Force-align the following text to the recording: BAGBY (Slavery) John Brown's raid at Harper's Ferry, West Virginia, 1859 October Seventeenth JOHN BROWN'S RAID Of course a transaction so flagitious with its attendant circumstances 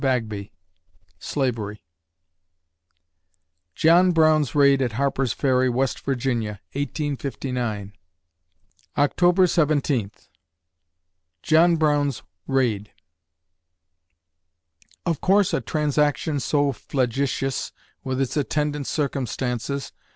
BAGBY 0.01 0.49
(Slavery) 1.19 1.83
John 3.75 4.13
Brown's 4.13 4.55
raid 4.55 4.81
at 4.81 4.93
Harper's 4.93 5.31
Ferry, 5.31 5.69
West 5.69 5.99
Virginia, 5.99 6.59
1859 6.73 7.93
October 8.97 9.45
Seventeenth 9.45 10.27
JOHN 11.43 11.75
BROWN'S 11.75 12.23
RAID 12.47 12.91
Of 15.05 15.21
course 15.21 15.53
a 15.53 15.61
transaction 15.61 16.39
so 16.39 16.71
flagitious 16.71 17.71
with 18.03 18.19
its 18.19 18.35
attendant 18.35 18.87
circumstances 18.87 19.91